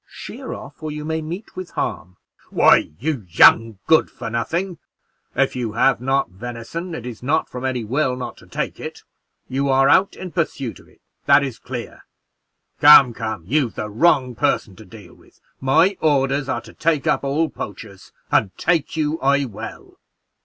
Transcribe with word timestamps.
Sheer 0.07 0.51
off, 0.51 0.81
or 0.81 0.89
you 0.89 1.05
may 1.05 1.21
meet 1.21 1.55
with 1.55 1.69
harm." 1.69 2.17
"Why, 2.49 2.89
you 2.97 3.23
young 3.29 3.77
good 3.85 4.09
for 4.09 4.31
nothing, 4.31 4.79
if 5.35 5.55
you 5.55 5.73
have 5.73 6.01
not 6.01 6.29
venison, 6.31 6.95
it 6.95 7.05
is 7.05 7.21
not 7.21 7.47
from 7.47 7.63
any 7.65 7.83
will 7.83 8.15
not 8.15 8.35
to 8.37 8.47
take 8.47 8.79
it; 8.79 9.03
you 9.47 9.69
are 9.69 9.87
out 9.89 10.15
in 10.15 10.31
pursuit 10.31 10.79
of 10.79 10.87
it, 10.87 11.01
that 11.27 11.43
is 11.43 11.59
clear. 11.59 12.05
Come, 12.79 13.13
come, 13.13 13.43
you've 13.45 13.75
the 13.75 13.91
wrong 13.91 14.33
person 14.33 14.75
to 14.77 14.85
deal 14.85 15.13
with; 15.13 15.39
my 15.59 15.95
orders 16.01 16.49
are 16.49 16.61
to 16.61 16.73
take 16.73 17.05
up 17.05 17.23
all 17.23 17.47
poachers, 17.51 18.11
and 18.31 18.57
take 18.57 18.97
you 18.97 19.19
I 19.19 19.45
will." 19.45 19.99